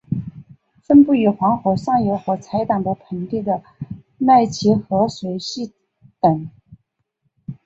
[0.81, 3.61] 分布于黄河上游和柴达木盆地的
[4.17, 5.73] 奈齐河水系
[6.19, 6.49] 等。